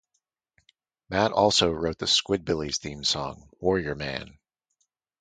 Matt 1.11 1.31
also 1.31 1.69
wrote 1.71 1.99
the 1.99 2.07
"Squidbillies" 2.07 2.79
theme 2.79 3.03
song, 3.03 3.47
"Warrior 3.59 3.93
Man". 3.93 4.39